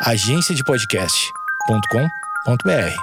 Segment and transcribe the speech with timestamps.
[0.00, 2.96] agenciadepodcast.com.br.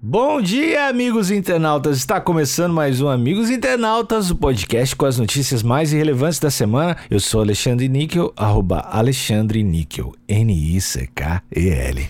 [0.00, 1.96] Bom dia, amigos internautas!
[1.96, 6.96] Está começando mais um Amigos Internautas, o podcast com as notícias mais irrelevantes da semana.
[7.10, 12.08] Eu sou Alexandre Níquel, arroba Alexandre Níquel, N-I-C-K-E-L.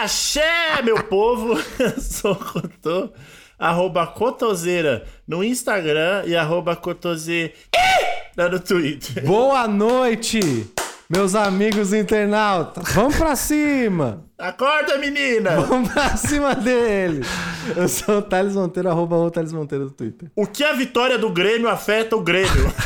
[0.00, 1.60] Axé, meu povo!
[1.78, 3.10] Eu sou o Cotô,
[3.58, 7.52] arroba Cotoseira no Instagram e arroba Cotoseira
[8.36, 9.24] no Twitter.
[9.24, 10.66] Boa noite,
[11.08, 12.92] meus amigos internautas.
[12.92, 14.24] Vamos pra cima.
[14.38, 15.60] Acorda, menina!
[15.62, 17.24] Vamos pra cima dele.
[17.74, 20.30] Eu sou o Thales Monteiro, arroba o Thales Monteiro no Twitter.
[20.36, 22.50] O que a vitória do Grêmio afeta o Grêmio?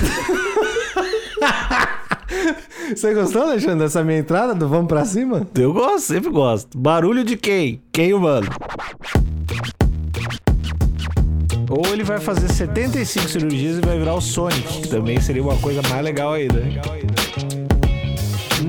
[2.95, 5.47] Você gostou, Alexandre, dessa minha entrada do Vamos pra cima?
[5.55, 6.77] Eu gosto, sempre gosto.
[6.77, 7.83] Barulho de quem?
[7.93, 8.49] Quem humano?
[11.69, 15.57] Ou ele vai fazer 75 cirurgias e vai virar o Sonic, que também seria uma
[15.59, 16.61] coisa mais legal ainda.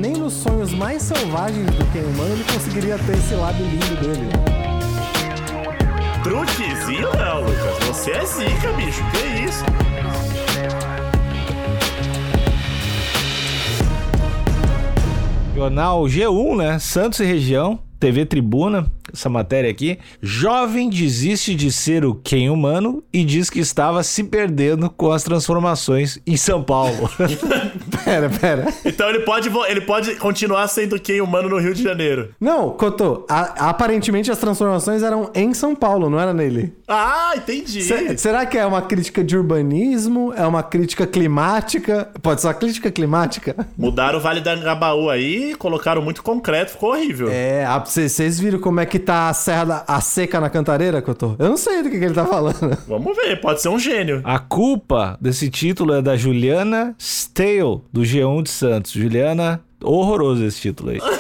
[0.02, 4.30] Nem nos sonhos mais selvagens do Ken humano ele conseguiria ter esse lábio lindo dele.
[6.24, 7.88] Truquezinho não, Lucas.
[7.88, 9.04] Você é zica, bicho.
[9.12, 9.64] Que isso?
[15.56, 16.80] Jornal G1, né?
[16.80, 19.98] Santos e região, TV Tribuna, essa matéria aqui.
[20.22, 25.24] Jovem desiste de ser o Ken humano e diz que estava se perdendo com as
[25.24, 27.10] transformações em São Paulo.
[28.04, 28.68] Pera, pera.
[28.84, 32.30] Então ele pode, ele pode continuar sendo quem humano no Rio de Janeiro.
[32.40, 36.74] Não, Cotô, a- aparentemente as transformações eram em São Paulo, não era nele.
[36.88, 37.82] Ah, entendi.
[37.84, 40.34] Se- será que é uma crítica de urbanismo?
[40.36, 42.10] É uma crítica climática?
[42.22, 43.56] Pode ser uma crítica climática?
[43.78, 47.30] Mudaram o Vale da Angabaú aí, colocaram muito concreto, ficou horrível.
[47.32, 51.02] É, vocês vocês viram como é que tá a serra da, a seca na cantareira,
[51.02, 51.36] Cotô?
[51.38, 52.78] Eu não sei do que, que ele tá falando.
[52.88, 54.22] Vamos ver, pode ser um gênio.
[54.24, 58.92] A culpa desse título é da Juliana Stale, do G1 de Santos.
[58.92, 61.00] Juliana, horroroso esse título aí.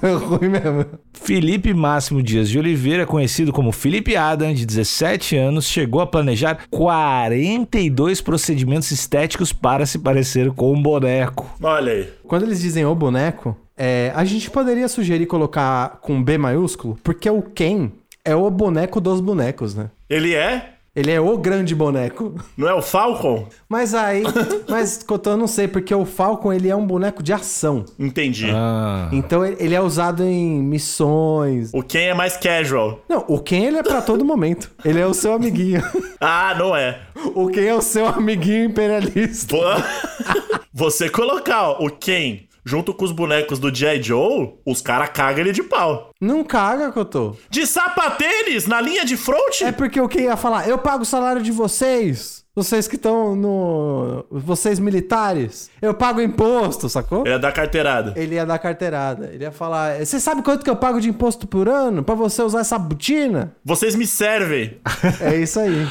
[0.00, 0.84] Foi ruim mesmo.
[1.12, 6.66] Felipe Máximo Dias de Oliveira, conhecido como Felipe Adam, de 17 anos, chegou a planejar
[6.70, 11.48] 42 procedimentos estéticos para se parecer com um boneco.
[11.62, 12.08] Olha aí.
[12.26, 17.28] Quando eles dizem o boneco, é, a gente poderia sugerir colocar com B maiúsculo, porque
[17.28, 17.90] o Ken
[18.24, 19.90] é o boneco dos bonecos, né?
[20.08, 20.72] Ele é?
[20.96, 22.34] Ele é o grande boneco.
[22.56, 23.46] Não é o Falcon?
[23.68, 24.22] Mas aí,
[24.66, 27.84] mas Cotô, eu não sei, porque o Falcon ele é um boneco de ação.
[27.98, 28.48] Entendi.
[28.50, 31.70] Ah, Então ele é usado em missões.
[31.74, 33.04] O Ken é mais casual.
[33.10, 34.70] Não, o Ken ele é pra todo momento.
[34.82, 35.82] Ele é o seu amiguinho.
[36.18, 36.98] Ah, não é.
[37.34, 39.54] O Ken é o seu amiguinho imperialista.
[40.72, 44.02] Você colocar ó, o Ken junto com os bonecos do G.I.
[44.02, 46.10] Joe, os caras cagam ele de pau.
[46.20, 47.36] Não caga, Cotô.
[47.48, 49.62] De sapatênis na linha de front?
[49.62, 52.44] É porque o Ken ia falar, eu pago o salário de vocês.
[52.56, 54.24] Vocês que estão no.
[54.30, 55.70] Vocês militares.
[55.80, 57.20] Eu pago imposto, sacou?
[57.26, 58.14] Ele é da carteirada.
[58.16, 59.30] Ele ia dar carteirada.
[59.30, 62.40] Ele ia falar: Você sabe quanto que eu pago de imposto por ano pra você
[62.40, 63.54] usar essa botina?
[63.62, 64.78] Vocês me servem.
[65.20, 65.86] É isso aí.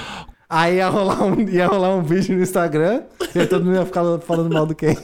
[0.50, 3.04] Aí ia rolar um, ia rolar um vídeo no Instagram
[3.36, 4.96] e todo mundo ia ficar falando mal do Ken.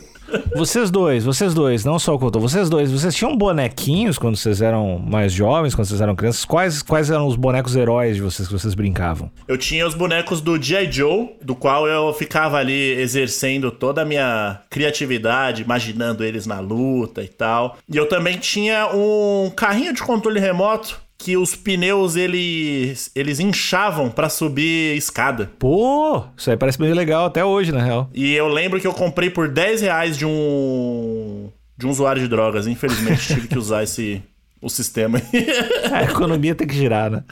[0.56, 4.62] Vocês dois, vocês dois, não só o Couto, vocês dois, vocês tinham bonequinhos quando vocês
[4.62, 6.46] eram mais jovens, quando vocês eram crianças?
[6.46, 9.32] Quais, quais eram os bonecos heróis de vocês que vocês brincavam?
[9.48, 10.92] Eu tinha os bonecos do G.I.
[10.92, 17.24] Joe, do qual eu ficava ali exercendo toda a minha criatividade, imaginando eles na luta
[17.24, 17.78] e tal.
[17.92, 24.10] E eu também tinha um carrinho de controle remoto que os pneus eles eles inchavam
[24.10, 25.52] pra subir escada.
[25.60, 28.10] Pô, isso aí parece bem legal até hoje, na real.
[28.12, 32.28] E eu lembro que eu comprei por 10 reais de um de um usuário de
[32.28, 32.66] drogas.
[32.66, 34.24] Infelizmente tive que usar esse
[34.60, 35.22] o sistema.
[35.94, 37.24] A economia tem que girar, né?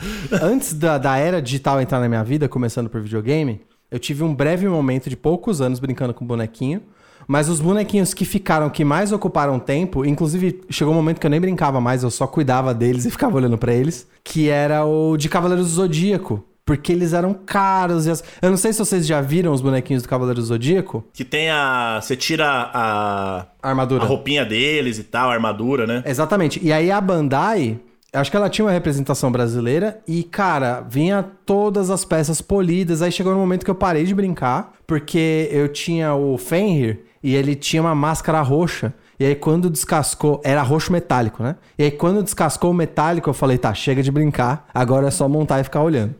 [0.41, 4.33] Antes da, da era digital entrar na minha vida, começando por videogame, eu tive um
[4.33, 6.81] breve momento de poucos anos brincando com bonequinho.
[7.27, 11.31] Mas os bonequinhos que ficaram, que mais ocuparam tempo, inclusive chegou um momento que eu
[11.31, 15.15] nem brincava mais, eu só cuidava deles e ficava olhando pra eles, que era o
[15.15, 16.43] de Cavaleiros do Zodíaco.
[16.65, 18.05] Porque eles eram caros.
[18.05, 18.23] E as...
[18.43, 21.03] Eu não sei se vocês já viram os bonequinhos do Cavaleiro do Zodíaco.
[21.11, 24.03] que tem a você tira a A armadura.
[24.03, 26.03] a roupinha deles e tal, a armadura, né?
[26.05, 26.59] Exatamente.
[26.63, 27.79] E aí a Bandai,
[28.13, 33.01] acho que ela tinha uma representação brasileira e, cara, vinha todas as peças polidas.
[33.01, 37.35] Aí chegou no momento que eu parei de brincar, porque eu tinha o Fenrir e
[37.35, 38.93] ele tinha uma máscara roxa.
[39.19, 41.55] E aí quando descascou, era roxo metálico, né?
[41.77, 45.27] E aí quando descascou o metálico, eu falei, tá, chega de brincar, agora é só
[45.27, 46.15] montar e ficar olhando.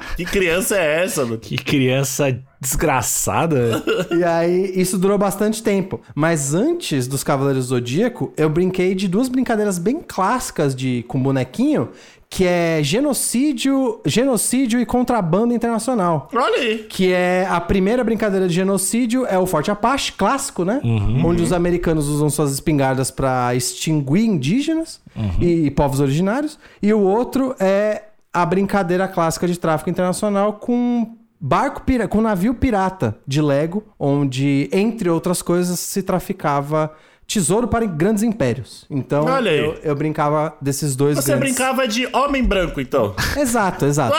[0.16, 1.38] Que criança é essa, mano?
[1.38, 3.82] Que criança desgraçada.
[4.16, 6.00] E aí, isso durou bastante tempo.
[6.14, 11.20] Mas antes dos Cavaleiros do Zodíaco, eu brinquei de duas brincadeiras bem clássicas de com
[11.20, 11.90] bonequinho,
[12.30, 16.30] que é genocídio, genocídio e contrabando internacional.
[16.32, 16.86] Olha aí.
[16.88, 20.80] Que é a primeira brincadeira de genocídio, é o Forte Apache, clássico, né?
[21.24, 25.00] Onde os americanos usam suas espingardas pra extinguir indígenas
[25.40, 26.58] e povos originários.
[26.82, 32.54] E o outro é a brincadeira clássica de tráfico internacional com barco pira com navio
[32.54, 36.94] pirata de Lego, onde, entre outras coisas, se traficava
[37.26, 38.86] tesouro para grandes impérios.
[38.90, 39.58] Então, Olha aí.
[39.58, 41.54] eu, eu brincava desses dois Você grandes...
[41.54, 43.14] brincava de homem branco, então.
[43.36, 44.16] Exato, exato.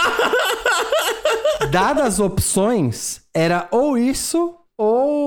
[1.71, 5.23] Dadas as opções, era ou isso ou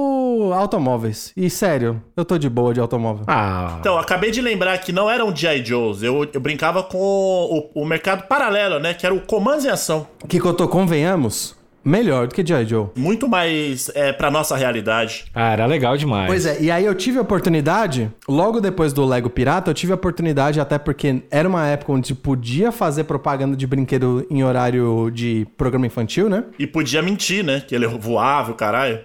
[0.53, 1.33] automóveis.
[1.37, 3.25] E sério, eu tô de boa de automóvel.
[3.27, 5.65] Ah, Então, acabei de lembrar que não eram G.I.
[5.65, 6.03] Joes.
[6.03, 8.95] Eu, eu brincava com o, o mercado paralelo, né?
[8.95, 10.07] Que era o Comandos em Ação.
[10.29, 11.55] Que eu tô, convenhamos,
[11.85, 12.67] melhor do que G.I.
[12.67, 12.89] Joe.
[12.97, 15.27] Muito mais é, pra nossa realidade.
[15.35, 16.27] ah, era legal demais.
[16.27, 19.93] Pois é, e aí eu tive a oportunidade, logo depois do Lego Pirata, eu tive
[19.93, 25.11] a oportunidade, até porque era uma época onde podia fazer propaganda de brinquedo em horário
[25.13, 26.45] de programa infantil, né?
[26.59, 27.61] E podia mentir, né?
[27.67, 28.99] Que ele voava, o caralho.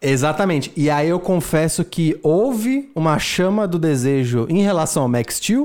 [0.00, 0.72] Exatamente.
[0.76, 5.64] E aí eu confesso que houve uma chama do desejo em relação ao Max Steel.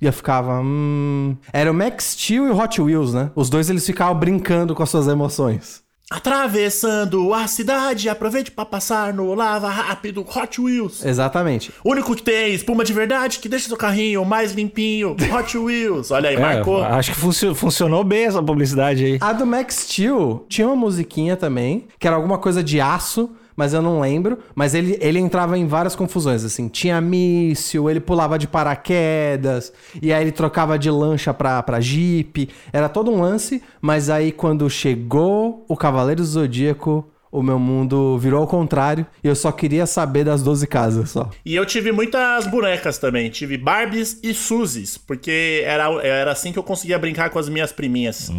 [0.00, 0.60] E eu ficava.
[0.60, 1.36] Hum...
[1.52, 3.30] Era o Max Steel e o Hot Wheels, né?
[3.34, 5.82] Os dois eles ficavam brincando com as suas emoções.
[6.12, 11.04] Atravessando a cidade, aproveite pra passar no Lava Rápido Hot Wheels.
[11.04, 11.70] Exatamente.
[11.84, 15.14] O único que tem espuma de verdade que deixa seu carrinho mais limpinho.
[15.36, 16.10] Hot Wheels.
[16.10, 16.82] Olha aí, É, marcou.
[16.82, 19.18] acho que funcio- funcionou bem essa publicidade aí.
[19.20, 23.74] A do Max Steel tinha uma musiquinha também, que era alguma coisa de aço, mas
[23.74, 24.38] eu não lembro.
[24.54, 26.66] Mas ele, ele entrava em várias confusões, assim.
[26.66, 29.70] Tinha míssil, ele pulava de paraquedas,
[30.00, 32.48] e aí ele trocava de lancha pra, pra Jeep.
[32.72, 38.16] Era todo um lance, mas aí quando chegou o Cavaleiro do Zodíaco, o meu mundo
[38.18, 41.28] virou ao contrário, e eu só queria saber das 12 casas, só.
[41.44, 43.28] E eu tive muitas bonecas também.
[43.28, 47.72] Tive Barbies e Suzys, porque era, era assim que eu conseguia brincar com as minhas
[47.72, 48.30] priminhas.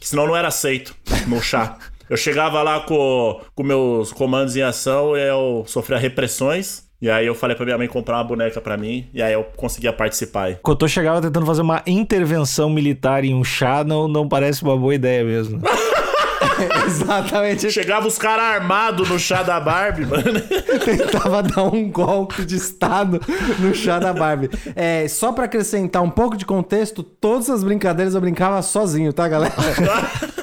[0.00, 0.96] Que senão não era aceito
[1.28, 1.78] no chá.
[2.08, 6.84] Eu chegava lá com, com meus comandos em ação e eu sofria repressões.
[7.00, 9.08] E aí eu falei pra minha mãe comprar uma boneca pra mim.
[9.12, 10.44] E aí eu conseguia participar.
[10.44, 10.56] aí.
[10.62, 14.94] Cotô chegava tentando fazer uma intervenção militar em um chá, não, não parece uma boa
[14.94, 15.60] ideia mesmo.
[16.86, 17.70] Exatamente.
[17.70, 20.40] Chegava os caras armados no chá da Barbie, mano.
[20.84, 23.20] tentava dar um golpe de estado
[23.58, 24.50] no chá da Barbie.
[24.74, 29.28] É, só pra acrescentar um pouco de contexto, todas as brincadeiras eu brincava sozinho, tá,
[29.28, 29.54] galera?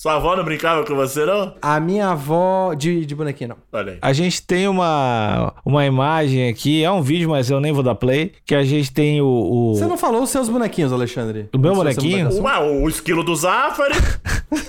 [0.00, 1.56] Sua avó não brincava com você, não?
[1.60, 3.56] A minha avó de, de bonequinho, não.
[3.72, 3.98] Olha aí.
[4.00, 7.96] A gente tem uma, uma imagem aqui, é um vídeo, mas eu nem vou dar
[7.96, 9.26] play, que a gente tem o...
[9.26, 11.48] o- Você não falou os seus bonequinhos, Alexandre?
[11.52, 12.28] O meu Não bonequinho?
[12.30, 13.96] o esquilo do Zafari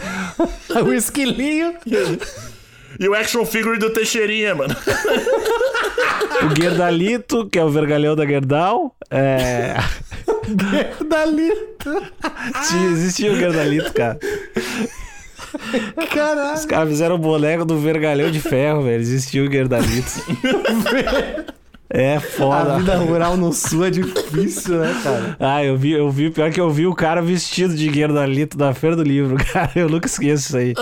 [0.84, 1.76] O esquilinho.
[3.00, 4.76] e o action figure do Teixeirinha, mano.
[6.44, 8.96] o Gerdalito, que é o vergalhão da Gerdau.
[9.12, 9.76] É...
[10.72, 12.02] Gerdalito.
[12.68, 14.18] tinha- Existia o Gerdalito, cara.
[16.14, 16.54] Caralho.
[16.56, 19.02] Os caras fizeram o boneco do vergalhão de ferro, velho.
[19.02, 20.10] Existia o Gerdalito.
[21.92, 22.78] É A foda.
[22.78, 25.36] vida rural no sul é difícil, né, cara?
[25.40, 28.76] Ah, eu vi, eu vi, pior que eu vi o cara vestido de Gerdalito da
[28.76, 29.72] Feira do Livro, cara.
[29.76, 30.76] Eu nunca esqueço isso aí.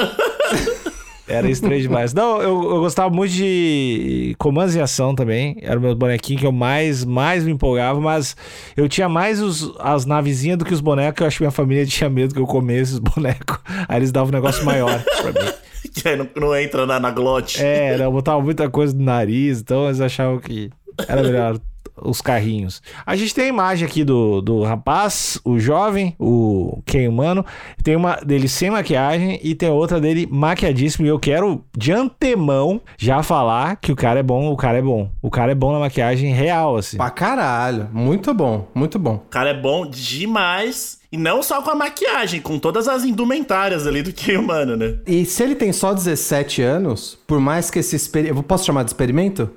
[1.27, 2.13] Era estranho demais.
[2.13, 5.57] Não, eu, eu gostava muito de comandos em ação também.
[5.61, 8.35] Era o meu bonequinho que eu mais, mais me empolgava, mas
[8.75, 11.21] eu tinha mais os, as navezinhas do que os bonecos.
[11.21, 13.59] Eu acho que minha família tinha medo que eu comesse os bonecos.
[13.87, 15.51] Aí eles davam um negócio maior pra mim.
[15.93, 17.63] Que aí não, não entra na, na glote.
[17.63, 20.69] É, eu botava muita coisa no nariz, então eles achavam que
[21.07, 21.59] era melhor
[22.01, 22.81] os carrinhos.
[23.05, 27.45] A gente tem a imagem aqui do, do rapaz, o jovem, o Humano.
[27.83, 31.05] Tem uma dele sem maquiagem e tem outra dele maquiadíssimo.
[31.05, 34.81] E eu quero, de antemão, já falar que o cara é bom, o cara é
[34.81, 35.09] bom.
[35.21, 36.97] O cara é bom na maquiagem real, assim.
[36.97, 37.89] Pra caralho.
[37.91, 39.15] Muito bom, muito bom.
[39.15, 40.99] O cara é bom demais.
[41.11, 44.97] E não só com a maquiagem, com todas as indumentárias ali do que humano, né?
[45.07, 48.37] E se ele tem só 17 anos, por mais que esse experimento.
[48.37, 49.49] Eu posso chamar de experimento?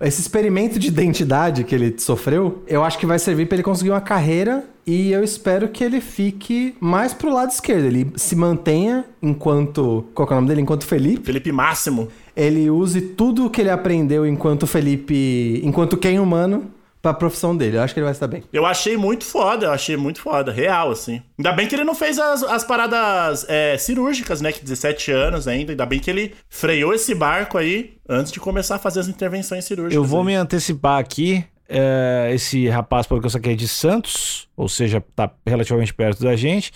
[0.00, 3.90] Esse experimento de identidade que ele sofreu, eu acho que vai servir pra ele conseguir
[3.90, 4.64] uma carreira.
[4.86, 7.86] E eu espero que ele fique mais pro lado esquerdo.
[7.86, 10.04] Ele se mantenha enquanto.
[10.14, 10.60] Qual que é o nome dele?
[10.60, 11.24] Enquanto Felipe.
[11.24, 12.08] Felipe Máximo.
[12.36, 15.60] Ele use tudo o que ele aprendeu enquanto Felipe.
[15.64, 16.70] Enquanto quem humano.
[17.04, 17.76] Pra profissão dele.
[17.76, 18.42] Eu acho que ele vai estar bem.
[18.50, 21.20] Eu achei muito foda, eu achei muito foda, real, assim.
[21.38, 24.50] Ainda bem que ele não fez as, as paradas é, cirúrgicas, né?
[24.50, 25.72] Que 17 anos ainda.
[25.72, 29.66] Ainda bem que ele freou esse barco aí antes de começar a fazer as intervenções
[29.66, 29.94] cirúrgicas.
[29.94, 30.26] Eu vou aí.
[30.28, 31.44] me antecipar aqui.
[31.68, 36.22] É, esse rapaz, pelo que eu saquei, é de Santos, ou seja, tá relativamente perto
[36.22, 36.70] da gente.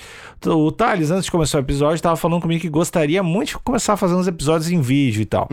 [0.46, 3.92] O Thales, antes de começar o episódio, tava falando comigo que gostaria muito de começar
[3.92, 5.46] a fazer uns episódios em vídeo e tal.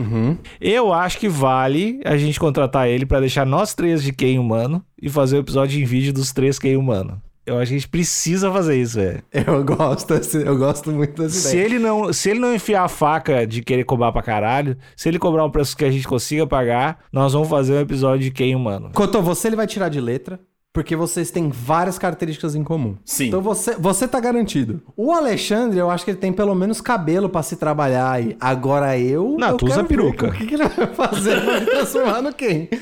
[0.60, 4.82] Eu acho que vale a gente contratar ele pra deixar nós três de quem humano
[5.00, 7.20] e fazer o episódio em vídeo dos três quem humano.
[7.46, 9.22] Eu acho que a gente precisa fazer isso, velho.
[9.32, 11.64] Eu gosto, eu gosto muito dessa Se ideia.
[11.64, 15.18] ele, não, se ele não enfiar a faca de querer cobrar pra caralho, se ele
[15.18, 18.54] cobrar um preço que a gente consiga pagar, nós vamos fazer um episódio de quem
[18.56, 18.90] humano.
[18.92, 20.40] Cotô, você ele vai tirar de letra,
[20.76, 22.96] porque vocês têm várias características em comum.
[23.02, 23.28] Sim.
[23.28, 24.82] Então você, você tá garantido.
[24.94, 28.36] O Alexandre, eu acho que ele tem pelo menos cabelo pra se trabalhar aí.
[28.38, 29.36] Agora eu.
[29.38, 30.26] Não, eu tu usa peruca.
[30.26, 32.68] O que, que ele vai fazer pra me transformar no quem?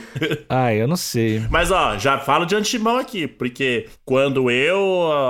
[0.48, 1.42] Ah, eu não sei.
[1.50, 4.76] Mas ó, já falo de antemão aqui, porque quando eu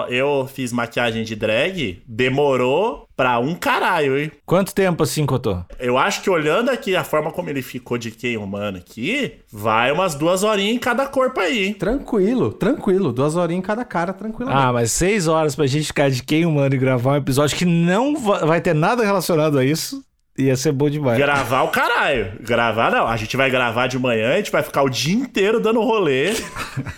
[0.09, 4.31] eu fiz maquiagem de drag, demorou pra um caralho, hein?
[4.45, 5.59] Quanto tempo assim, Cotô?
[5.79, 9.93] Eu acho que olhando aqui a forma como ele ficou de quem humano aqui, vai
[9.93, 11.75] umas duas horinhas em cada corpo aí, hein?
[11.75, 13.13] Tranquilo, tranquilo.
[13.13, 14.51] Duas horinhas em cada cara, tranquilo.
[14.53, 17.65] Ah, mas seis horas pra gente ficar de quem humano e gravar um episódio que
[17.65, 20.03] não va- vai ter nada relacionado a isso,
[20.37, 21.17] ia ser bom demais.
[21.17, 22.33] Gravar o caralho.
[22.41, 23.07] Gravar não.
[23.07, 26.33] A gente vai gravar de manhã, a gente vai ficar o dia inteiro dando rolê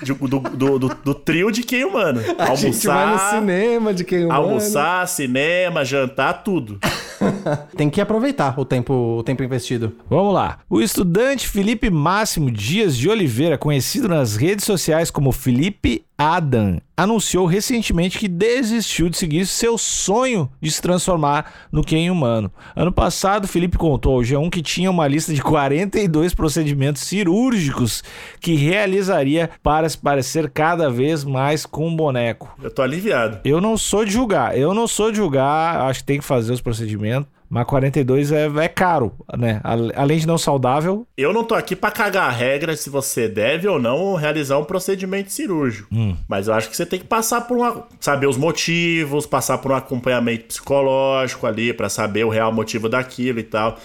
[0.03, 2.21] de- do, do, do- do trio de quem humano.
[2.39, 4.41] a gente vai no Almoçar, cinema de quem humano.
[4.41, 6.79] almoçar, cinema, jantar, tudo.
[7.77, 9.93] Tem que aproveitar o tempo, o tempo investido.
[10.09, 10.59] Vamos lá.
[10.69, 17.45] O estudante Felipe Máximo Dias de Oliveira, conhecido nas redes sociais como Felipe Adam, anunciou
[17.45, 22.51] recentemente que desistiu de seguir seu sonho de se transformar no Ken humano.
[22.75, 28.03] Ano passado, Felipe contou ao G1 que tinha uma lista de 42 procedimentos cirúrgicos
[28.41, 32.57] que realizaria para se parecer cada vez mais com um boneco.
[32.63, 33.41] Eu tô aliviado.
[33.45, 36.51] Eu não sou de julgar, eu não sou de julgar, acho que tem que fazer
[36.51, 39.61] os procedimentos, mas 42 é, é caro, né?
[39.95, 43.69] Além de não saudável, Eu não tô aqui pra cagar a regra se você deve
[43.69, 45.89] ou não realizar um procedimento cirúrgico.
[46.29, 47.87] Mas eu acho que você tem que passar por uma.
[48.01, 53.39] saber os motivos, passar por um acompanhamento psicológico ali pra saber o real motivo daquilo
[53.39, 53.79] e tal.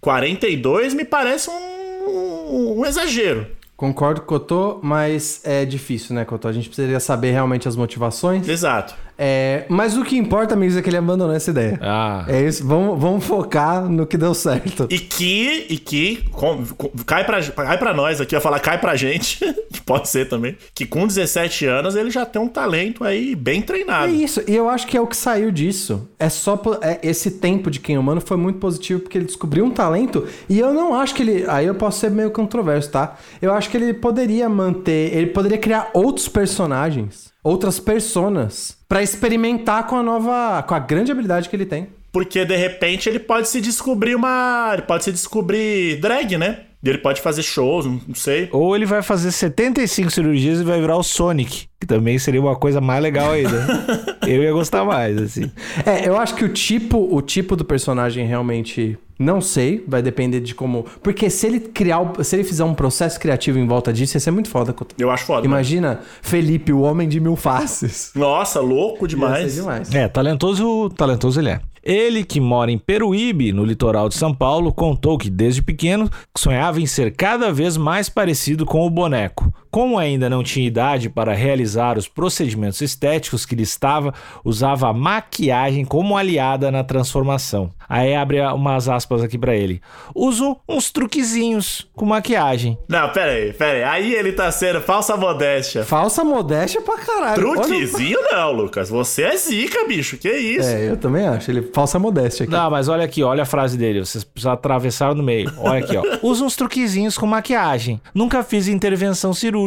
[0.00, 3.46] 42 me parece um, um exagero.
[3.76, 6.46] Concordo com o Cotô, mas é difícil, né, Cotô?
[6.46, 8.48] A gente precisaria saber realmente as motivações.
[8.48, 8.94] Exato.
[9.16, 11.78] É, mas o que importa, amigos, é que ele abandonou essa ideia.
[11.82, 14.86] ah, É isso, vamos, vamos focar no que deu certo.
[14.90, 18.58] E que, e que com- com- cai, pra, cai pra nós aqui, eu ia falar
[18.58, 19.38] cai pra gente,
[19.72, 23.60] que pode ser também, que com 17 anos ele já tem um talento aí bem
[23.60, 24.12] É treinado.
[24.12, 26.08] isso, e eu acho que é o que saiu disso.
[26.18, 29.70] É só é, esse tempo de quem humano foi muito positivo porque ele descobriu um
[29.70, 33.16] talento e eu não acho que ele, aí eu posso ser meio controverso, tá?
[33.40, 39.86] Eu acho que ele poderia manter, ele poderia criar outros personagens, outras personas pra experimentar
[39.86, 41.88] com a nova, com a grande habilidade que ele tem.
[42.10, 44.70] Porque de repente ele pode se descobrir uma.
[44.72, 46.60] Ele pode se descobrir drag, né?
[46.82, 48.46] E Ele pode fazer shows, não não sei.
[48.52, 52.54] ou ele vai fazer 75 cirurgias e vai virar o Sonic, que também seria uma
[52.54, 53.66] coisa mais legal ainda.
[54.28, 55.50] eu ia gostar mais, assim.
[55.86, 60.40] É, eu acho que o tipo, o tipo do personagem realmente não sei, vai depender
[60.40, 64.16] de como, porque se ele criar, se ele fizer um processo criativo em volta disso,
[64.16, 64.74] ia ser muito foda.
[64.98, 65.40] Eu acho foda.
[65.42, 65.46] né?
[65.46, 68.10] Imagina Felipe, o homem de mil faces.
[68.16, 69.52] Nossa, louco Ia demais.
[69.52, 69.94] ser demais.
[69.94, 71.60] É, talentoso, talentoso ele é.
[71.86, 76.80] Ele, que mora em Peruíbe, no litoral de São Paulo, contou que desde pequeno sonhava
[76.80, 79.52] em ser cada vez mais parecido com o boneco.
[79.74, 84.14] Como ainda não tinha idade para realizar os procedimentos estéticos que lhe estava,
[84.44, 87.72] usava a maquiagem como aliada na transformação.
[87.88, 89.80] Aí abre umas aspas aqui pra ele.
[90.14, 92.78] Uso uns truquezinhos com maquiagem.
[92.88, 93.82] Não, pera aí, pera aí.
[94.04, 95.84] Aí ele tá sendo falsa modéstia.
[95.84, 97.48] Falsa modéstia pra caralho.
[97.50, 98.88] Olha- Truquezinho não, Lucas.
[98.88, 100.16] Você é zica, bicho.
[100.18, 100.68] Que isso?
[100.68, 101.50] É, eu também acho.
[101.50, 102.52] Ele falsa modéstia aqui.
[102.52, 104.04] Não, mas olha aqui, olha a frase dele.
[104.04, 105.52] Vocês precisam atravessar no meio.
[105.58, 106.02] Olha aqui, ó.
[106.22, 108.00] Uso uns truquezinhos com maquiagem.
[108.14, 109.63] Nunca fiz intervenção cirúrgica,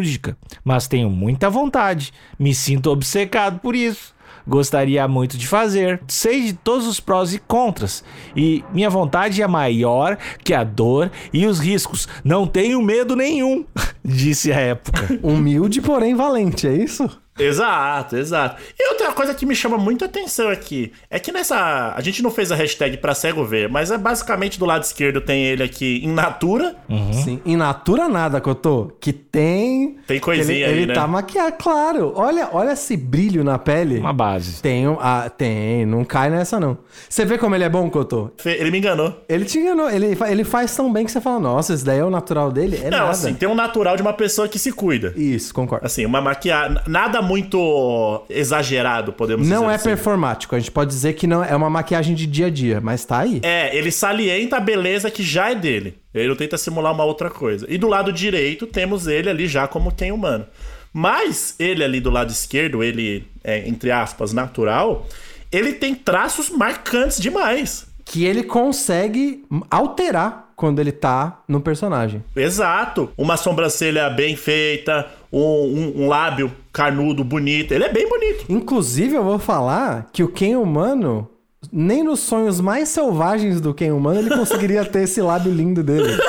[0.63, 2.13] mas tenho muita vontade.
[2.38, 4.16] Me sinto obcecado por isso.
[4.48, 6.01] Gostaria muito de fazer.
[6.08, 8.01] Sei de todos os prós e contras.
[8.34, 12.08] E minha vontade é maior que a dor e os riscos.
[12.24, 13.66] Não tenho medo nenhum,
[14.08, 15.20] disse a época.
[15.22, 17.08] Humilde, porém valente, é isso?
[17.40, 18.60] Exato, exato.
[18.80, 21.94] E outra coisa que me chama muito atenção aqui é que nessa.
[21.96, 25.22] A gente não fez a hashtag pra cego ver, mas é basicamente do lado esquerdo
[25.22, 26.76] tem ele aqui em natura.
[27.24, 27.40] Sim.
[27.46, 28.92] In natura nada, Cotô.
[29.00, 29.98] Que tem.
[30.08, 30.94] Tem coisinha ele, aí, Ele né?
[30.96, 32.12] tá maquiado, claro.
[32.16, 34.00] Olha, olha esse brilho na pele.
[34.00, 34.60] Uma base.
[34.62, 36.78] Tem, um- ah, tem, não cai nessa não.
[37.08, 38.32] Você vê como ele é bom, Cotô?
[38.38, 39.24] Fe- Ele me enganou.
[39.30, 42.04] Ele te enganou, ele, ele faz tão bem que você fala, nossa, esse daí é
[42.04, 42.78] o natural dele?
[42.84, 43.12] É não, nada.
[43.12, 45.13] assim, tem um natural de uma pessoa que se cuida.
[45.16, 45.86] Isso, concordo.
[45.86, 46.77] Assim, uma maquiagem.
[46.88, 49.84] Nada muito exagerado, podemos Não dizer é assim.
[49.89, 50.56] performático.
[50.56, 53.20] A gente pode dizer que não é uma maquiagem de dia a dia, mas tá
[53.20, 53.42] aí.
[53.44, 55.98] É, ele salienta a beleza que já é dele.
[56.13, 57.66] Ele não tenta simular uma outra coisa.
[57.70, 60.46] E do lado direito, temos ele ali já como quem humano.
[60.94, 65.06] Mas ele ali do lado esquerdo, ele é, entre aspas, natural,
[65.51, 67.86] ele tem traços marcantes demais.
[68.06, 72.22] Que ele consegue alterar quando ele tá no personagem.
[72.36, 73.10] Exato.
[73.18, 77.74] Uma sobrancelha bem feita, um, um- um lábio carnudo, bonito.
[77.74, 78.44] Ele é bem bonito.
[78.50, 81.30] Inclusive, eu vou falar que o Ken humano,
[81.72, 86.10] nem nos sonhos mais selvagens do Ken humano, ele conseguiria ter esse lábio lindo dele.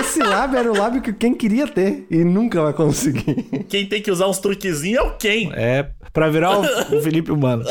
[0.00, 3.34] Esse lábio era o lábio que o Ken queria ter e nunca vai conseguir.
[3.68, 5.50] Quem tem que usar uns truquezinhos é o Ken.
[5.54, 6.62] É, pra virar o,
[6.96, 7.62] o Felipe Humano.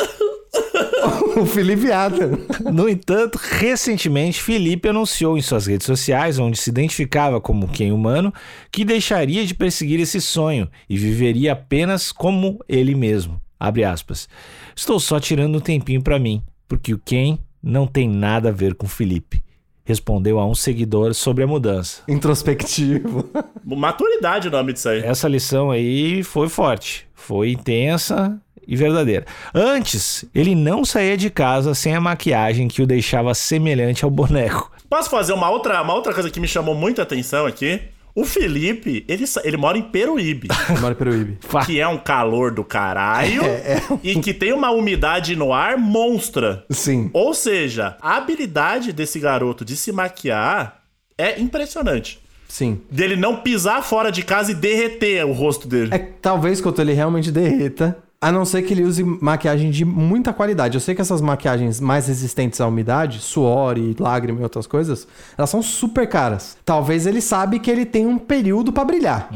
[1.41, 2.31] o Felipe Adam.
[2.71, 8.33] No entanto, recentemente, Felipe anunciou em suas redes sociais, onde se identificava como quem humano,
[8.71, 13.41] que deixaria de perseguir esse sonho e viveria apenas como ele mesmo.
[13.59, 14.29] Abre aspas.
[14.75, 18.75] Estou só tirando um tempinho pra mim, porque o quem não tem nada a ver
[18.75, 19.43] com Felipe.
[19.83, 22.01] Respondeu a um seguidor sobre a mudança.
[22.07, 23.29] Introspectivo.
[23.63, 25.01] Maturidade o nome disso aí.
[25.01, 29.25] Essa lição aí foi forte, foi intensa e verdadeira.
[29.53, 34.71] Antes, ele não saía de casa sem a maquiagem que o deixava semelhante ao boneco.
[34.89, 37.81] Posso fazer uma outra, uma outra coisa que me chamou muita atenção aqui?
[38.15, 40.47] O Felipe, ele, ele mora em Peruíbe,
[40.79, 41.37] Mora Peruíbe.
[41.65, 43.41] que é um calor do caralho
[44.01, 46.63] e que tem uma umidade no ar monstra.
[46.69, 47.09] Sim.
[47.11, 50.81] Ou seja, a habilidade desse garoto de se maquiar
[51.17, 52.23] é impressionante.
[52.47, 52.79] Sim.
[52.89, 55.93] Dele não pisar fora de casa e derreter o rosto dele.
[55.93, 57.97] É talvez quando ele realmente derreta.
[58.25, 60.73] A não ser que ele use maquiagem de muita qualidade.
[60.73, 65.07] Eu sei que essas maquiagens mais resistentes à umidade, suor e lágrima e outras coisas,
[65.37, 66.57] elas são super caras.
[66.65, 69.29] Talvez ele sabe que ele tem um período pra brilhar.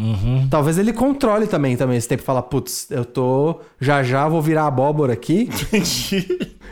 [0.49, 2.23] Talvez ele controle também, também esse tempo.
[2.23, 3.59] Fala, putz, eu tô...
[3.79, 5.49] Já já vou virar abóbora aqui.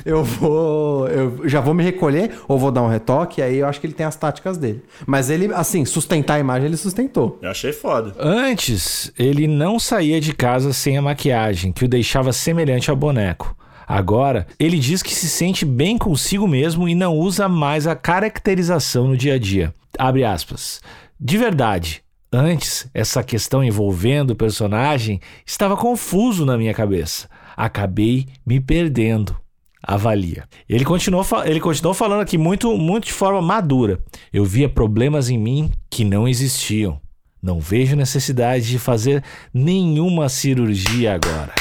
[0.05, 1.07] Eu vou...
[1.07, 3.41] Eu já vou me recolher ou vou dar um retoque.
[3.41, 4.83] Aí eu acho que ele tem as táticas dele.
[5.05, 7.39] Mas ele, assim, sustentar a imagem, ele sustentou.
[7.41, 8.13] Eu achei foda.
[8.19, 13.55] Antes, ele não saía de casa sem a maquiagem, que o deixava semelhante ao boneco.
[13.87, 19.07] Agora, ele diz que se sente bem consigo mesmo e não usa mais a caracterização
[19.07, 19.73] no dia a dia.
[19.97, 20.81] Abre aspas.
[21.17, 27.29] De verdade, antes, essa questão envolvendo o personagem estava confuso na minha cabeça.
[27.55, 29.35] Acabei me perdendo.
[29.81, 30.45] Avalia.
[30.67, 33.99] Ele continuou, ele continuou falando aqui muito, muito de forma madura.
[34.33, 36.99] Eu via problemas em mim que não existiam.
[37.41, 41.53] Não vejo necessidade de fazer nenhuma cirurgia agora.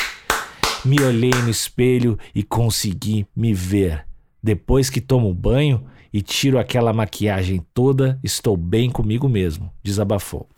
[0.85, 4.06] Me olhei no espelho e consegui me ver.
[4.43, 9.71] Depois que tomo banho e tiro aquela maquiagem toda, estou bem comigo mesmo.
[9.82, 10.49] Desabafou.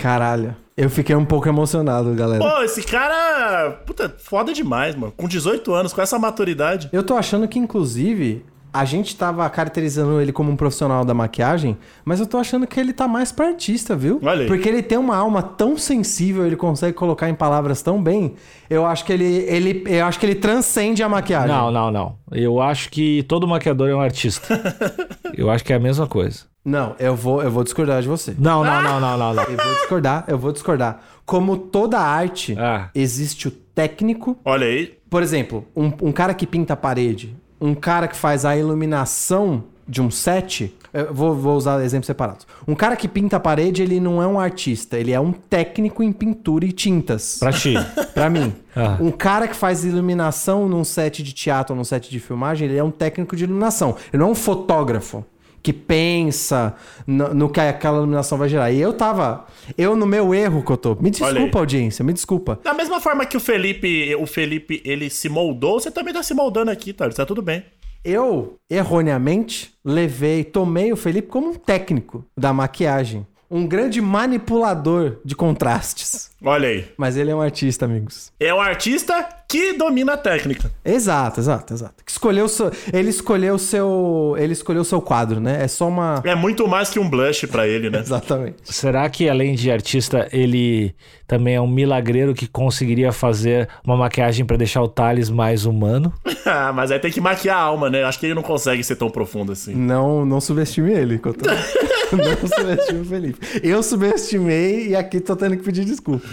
[0.00, 0.56] Caralho.
[0.76, 2.38] Eu fiquei um pouco emocionado, galera.
[2.38, 3.72] Pô, esse cara.
[3.84, 5.12] Puta, foda demais, mano.
[5.16, 6.88] Com 18 anos, com essa maturidade.
[6.92, 11.76] Eu tô achando que, inclusive, a gente tava caracterizando ele como um profissional da maquiagem,
[12.04, 14.20] mas eu tô achando que ele tá mais pra artista, viu?
[14.22, 14.46] Olha aí.
[14.46, 18.34] Porque ele tem uma alma tão sensível, ele consegue colocar em palavras tão bem.
[18.70, 21.48] Eu acho que ele, ele, eu acho que ele transcende a maquiagem.
[21.48, 22.18] Não, não, não.
[22.30, 24.46] Eu acho que todo maquiador é um artista.
[25.34, 26.46] Eu acho que é a mesma coisa.
[26.68, 28.34] Não, eu vou, eu vou discordar de você.
[28.38, 29.42] Não, não, não, não, não, não.
[29.44, 31.00] Eu vou discordar, eu vou discordar.
[31.24, 32.90] Como toda arte, Ah.
[32.94, 34.98] existe o técnico Olha aí.
[35.08, 39.64] Por exemplo, um, um cara que pinta a parede, um cara que faz a iluminação
[39.86, 40.74] de um set.
[40.92, 42.46] Eu vou, vou usar exemplos separados.
[42.66, 46.02] Um cara que pinta a parede, ele não é um artista, ele é um técnico
[46.02, 47.38] em pintura e tintas.
[47.38, 47.74] Pra ti.
[48.12, 48.52] Pra mim.
[48.76, 48.96] Ah.
[49.00, 52.76] Um cara que faz iluminação num set de teatro ou num set de filmagem, ele
[52.78, 53.96] é um técnico de iluminação.
[54.12, 55.24] Ele não é um fotógrafo
[55.62, 56.74] que pensa
[57.06, 58.70] no, no que aquela iluminação vai gerar.
[58.70, 59.46] E eu tava.
[59.76, 60.90] Eu, no meu erro, Cotô.
[60.90, 61.10] Me Olha aí.
[61.10, 62.58] desculpa, audiência, me desculpa.
[62.62, 66.34] Da mesma forma que o Felipe, o Felipe, ele se moldou, você também tá se
[66.34, 67.08] moldando aqui, tá?
[67.08, 67.64] Tá tudo bem.
[68.04, 73.26] Eu, erroneamente, levei, tomei o Felipe como um técnico da maquiagem.
[73.50, 76.30] Um grande manipulador de contrastes.
[76.44, 76.86] Olha aí.
[76.96, 78.30] Mas ele é um artista, amigos.
[78.38, 80.70] É um artista que domina a técnica.
[80.84, 82.04] Exato, exato, exato.
[82.04, 84.34] Que escolheu o seu, ele escolheu o seu.
[84.38, 85.64] Ele escolheu o seu quadro, né?
[85.64, 86.20] É só uma.
[86.24, 88.00] É muito mais que um blush pra ele, né?
[88.04, 88.56] Exatamente.
[88.64, 90.94] Será que além de artista, ele
[91.26, 96.12] também é um milagreiro que conseguiria fazer uma maquiagem pra deixar o Thales mais humano?
[96.50, 98.04] Ah, mas aí tem que maquiar a alma, né?
[98.04, 99.74] Acho que ele não consegue ser tão profundo assim.
[99.74, 101.44] Não, não subestime ele, Cotô.
[102.10, 103.38] não subestime o Felipe.
[103.62, 106.26] Eu subestimei e aqui tô tendo que pedir desculpa.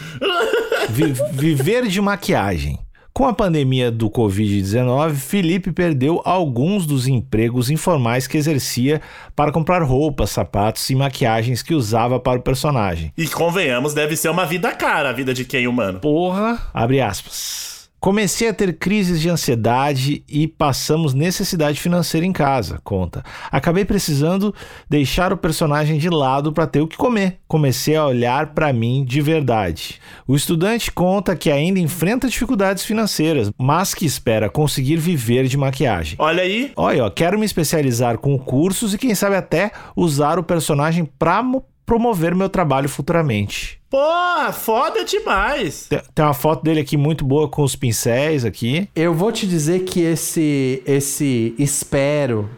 [0.89, 2.79] Vi- viver de maquiagem.
[3.17, 9.01] Com a pandemia do Covid-19, Felipe perdeu alguns dos empregos informais que exercia
[9.33, 13.13] para comprar roupas, sapatos e maquiagens que usava para o personagem.
[13.17, 16.01] E convenhamos, deve ser uma vida cara a vida de quem humano.
[16.01, 17.74] Porra, abre aspas.
[17.99, 23.23] Comecei a ter crises de ansiedade e passamos necessidade financeira em casa, conta.
[23.51, 24.53] Acabei precisando
[24.87, 27.39] deixar o personagem de lado para ter o que comer.
[27.47, 29.99] Comecei a olhar para mim de verdade.
[30.27, 36.15] O estudante conta que ainda enfrenta dificuldades financeiras, mas que espera conseguir viver de maquiagem.
[36.19, 40.43] Olha aí, Olha, ó, quero me especializar com cursos e quem sabe até usar o
[40.43, 41.41] personagem para
[41.85, 43.79] promover meu trabalho futuramente.
[43.89, 45.87] porra, foda demais.
[45.87, 48.89] Tem tem uma foto dele aqui muito boa com os pincéis aqui.
[48.95, 52.49] Eu vou te dizer que esse esse espero,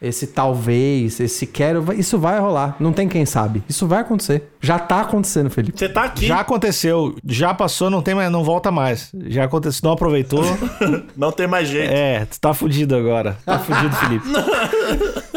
[0.00, 2.76] esse talvez, esse quero, isso vai rolar.
[2.80, 3.62] Não tem quem sabe.
[3.68, 4.50] Isso vai acontecer.
[4.60, 5.78] Já tá acontecendo, Felipe.
[5.78, 9.10] Você tá aqui, Já aconteceu, já passou, não tem mais, não volta mais.
[9.28, 10.42] Já aconteceu, não aproveitou.
[11.16, 11.92] não tem mais jeito.
[11.92, 13.38] é, tu tá fudido agora.
[13.46, 14.26] Tá fudido, Felipe.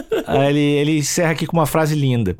[0.47, 2.35] Ele, ele encerra aqui com uma frase linda.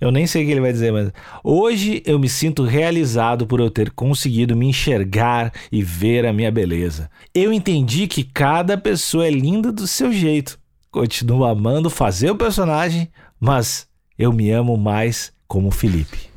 [0.00, 1.10] Eu nem sei o que ele vai dizer, mas.
[1.42, 6.50] Hoje eu me sinto realizado por eu ter conseguido me enxergar e ver a minha
[6.50, 7.10] beleza.
[7.34, 10.58] Eu entendi que cada pessoa é linda do seu jeito.
[10.90, 13.08] Continuo amando fazer o personagem,
[13.38, 13.86] mas
[14.18, 16.35] eu me amo mais como Felipe.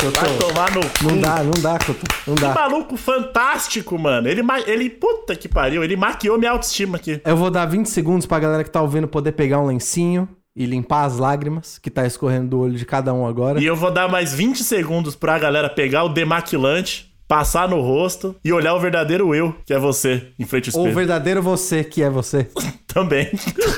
[0.00, 1.04] Vai tomar no cu.
[1.04, 2.06] Não dá, não dá, Couto.
[2.26, 2.54] Não Que dá.
[2.54, 4.28] maluco fantástico, mano.
[4.28, 7.20] Ele, ele, puta que pariu, ele maquiou minha autoestima aqui.
[7.24, 10.66] Eu vou dar 20 segundos pra galera que tá ouvindo poder pegar um lencinho e
[10.66, 13.60] limpar as lágrimas que tá escorrendo do olho de cada um agora.
[13.60, 18.34] E eu vou dar mais 20 segundos pra galera pegar o demaquilante, passar no rosto
[18.42, 21.06] e olhar o verdadeiro eu, que é você, em frente ao Ou o espelho.
[21.06, 22.48] verdadeiro você que é você.
[22.88, 23.28] Também.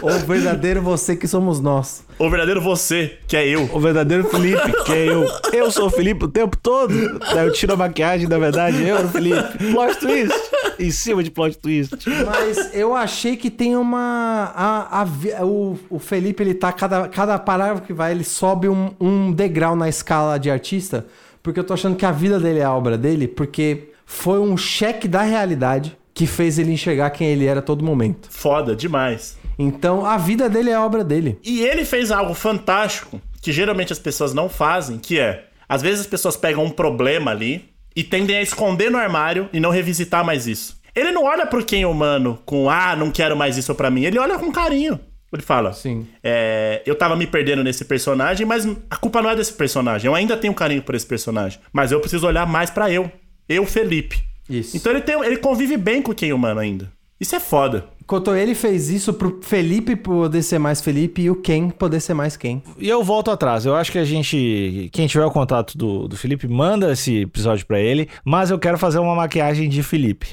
[0.03, 2.05] Ou o verdadeiro você que somos nós.
[2.17, 3.69] o verdadeiro você, que é eu.
[3.73, 5.27] O verdadeiro Felipe, que é eu.
[5.53, 7.19] Eu sou o Felipe o tempo todo.
[7.19, 9.59] Daí eu tiro a maquiagem, na verdade, eu era o Felipe.
[9.73, 10.33] Plot twist.
[10.79, 11.97] Em cima de plot twist.
[12.25, 14.53] Mas eu achei que tem uma.
[14.55, 16.73] A, a o, o Felipe, ele tá.
[16.73, 21.05] Cada, cada parágrafo que vai, ele sobe um, um degrau na escala de artista.
[21.43, 23.29] Porque eu tô achando que a vida dele é a obra dele.
[23.29, 27.85] Porque foi um cheque da realidade que fez ele enxergar quem ele era a todo
[27.85, 28.29] momento.
[28.31, 29.39] Foda demais.
[29.59, 31.39] Então a vida dele é a obra dele.
[31.45, 36.01] E ele fez algo fantástico que geralmente as pessoas não fazem, que é, às vezes
[36.01, 40.25] as pessoas pegam um problema ali e tendem a esconder no armário e não revisitar
[40.25, 40.79] mais isso.
[40.95, 44.05] Ele não olha pro quem humano com ah, não quero mais isso pra mim.
[44.05, 44.99] Ele olha com carinho.
[45.33, 46.07] Ele fala: Sim.
[46.23, 50.07] é, eu tava me perdendo nesse personagem, mas a culpa não é desse personagem.
[50.07, 53.11] Eu ainda tenho carinho por esse personagem, mas eu preciso olhar mais pra eu,
[53.49, 54.23] eu Felipe.
[54.49, 54.77] Isso.
[54.77, 56.91] Então ele tem, ele convive bem com quem humano ainda.
[57.21, 57.85] Isso é foda.
[58.03, 62.15] Enquanto ele fez isso pro Felipe poder ser mais Felipe e o Ken poder ser
[62.15, 62.61] mais Ken.
[62.77, 63.65] E eu volto atrás.
[63.65, 64.89] Eu acho que a gente.
[64.93, 68.09] Quem tiver o contato do, do Felipe, manda esse episódio pra ele.
[68.25, 70.29] Mas eu quero fazer uma maquiagem de Felipe.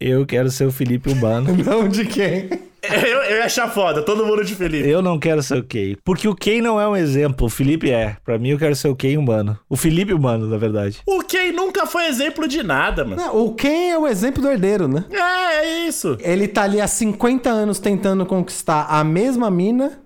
[0.00, 1.54] Eu quero ser o Felipe Urbano.
[1.62, 2.48] Não de quem?
[2.82, 4.88] Eu, eu ia achar foda, todo mundo de Felipe.
[4.88, 5.96] Eu não quero ser o Kay.
[6.04, 8.16] Porque o Kay não é um exemplo, o Felipe é.
[8.24, 9.58] Pra mim, eu quero ser o Kay humano.
[9.68, 11.00] O Felipe humano, na verdade.
[11.06, 13.16] O Ken nunca foi exemplo de nada, mano.
[13.20, 15.04] Não, o Ken é o exemplo do herdeiro, né?
[15.10, 16.16] É, é isso.
[16.20, 20.00] Ele tá ali há 50 anos tentando conquistar a mesma mina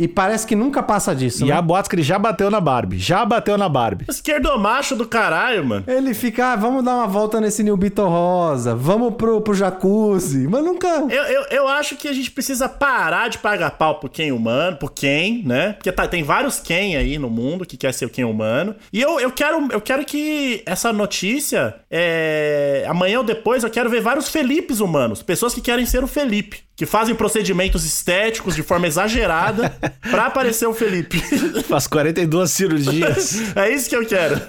[0.00, 1.54] e parece que nunca passa disso, E né?
[1.54, 2.98] há boatos que ele já bateu na Barbie.
[2.98, 4.06] Já bateu na Barbie.
[4.08, 5.84] Esquerdomacho do caralho, mano.
[5.86, 10.48] Ele fica, ah, vamos dar uma volta nesse New Beetle Rosa, vamos pro, pro jacuzzi,
[10.48, 10.88] mas nunca...
[10.88, 14.78] Eu, eu, eu acho que a gente precisa parar de pagar pau pro Ken humano,
[14.78, 15.74] pro Ken, né?
[15.74, 18.74] Porque tá, tem vários Ken aí no mundo que quer ser o Ken humano.
[18.90, 23.90] E eu, eu, quero, eu quero que essa notícia, é, amanhã ou depois, eu quero
[23.90, 25.22] ver vários Felipes humanos.
[25.22, 26.69] Pessoas que querem ser o Felipe.
[26.80, 29.76] Que fazem procedimentos estéticos de forma exagerada
[30.10, 31.20] pra aparecer o Felipe.
[31.64, 33.54] Faz 42 cirurgias.
[33.54, 34.40] é isso que eu quero.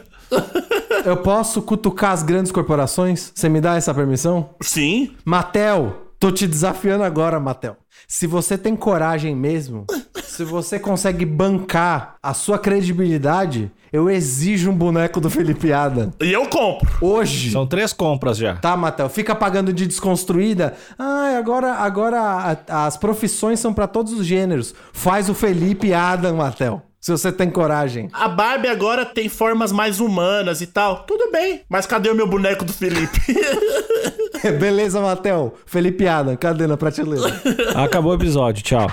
[1.04, 3.34] Eu posso cutucar as grandes corporações?
[3.36, 4.52] Você me dá essa permissão?
[4.62, 5.14] Sim.
[5.26, 7.76] Matel, tô te desafiando agora, Matel.
[8.08, 9.86] Se você tem coragem mesmo,
[10.32, 16.14] se você consegue bancar a sua credibilidade, eu exijo um boneco do Felipe Adam.
[16.22, 16.90] E eu compro.
[17.02, 17.52] Hoje.
[17.52, 18.56] São três compras já.
[18.56, 20.74] Tá, Matel, fica pagando de desconstruída.
[20.98, 22.18] Ah, agora, agora
[22.70, 24.74] a- as profissões são pra todos os gêneros.
[24.94, 26.82] Faz o Felipe Adam, Matel.
[27.02, 28.10] Se você tem coragem.
[28.14, 31.04] A Barbie agora tem formas mais humanas e tal.
[31.04, 31.62] Tudo bem.
[31.68, 33.20] Mas cadê o meu boneco do Felipe?
[34.60, 35.56] Beleza, Matel.
[35.66, 37.28] Felipe Adam, cadê na prateleira?
[37.76, 38.64] Acabou o episódio.
[38.64, 38.88] Tchau.